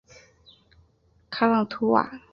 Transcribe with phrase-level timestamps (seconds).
[1.29, 2.23] 卡朗图瓦。